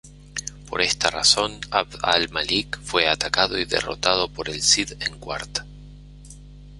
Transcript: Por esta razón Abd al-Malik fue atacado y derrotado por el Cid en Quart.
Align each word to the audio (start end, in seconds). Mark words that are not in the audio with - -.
Por 0.67 0.81
esta 0.81 1.11
razón 1.11 1.61
Abd 1.69 1.97
al-Malik 2.01 2.79
fue 2.81 3.07
atacado 3.07 3.59
y 3.59 3.65
derrotado 3.65 4.29
por 4.29 4.49
el 4.49 4.59
Cid 4.63 4.93
en 4.99 5.19
Quart. 5.19 5.59